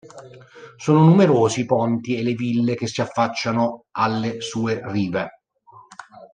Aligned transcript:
Sono 0.77 1.03
numerosi 1.05 1.59
i 1.59 1.65
ponti 1.65 2.17
e 2.17 2.23
le 2.23 2.33
ville 2.33 2.73
che 2.73 2.87
si 2.87 3.01
affacciano 3.01 3.83
alle 3.91 4.41
sue 4.41 4.81
rive. 4.85 5.29